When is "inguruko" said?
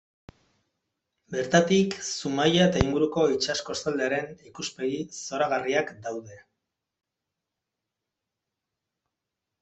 2.85-3.25